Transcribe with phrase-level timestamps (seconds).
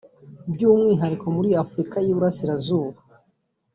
[0.53, 2.99] by’umwihariko muri Afurika y’Uburasirazuba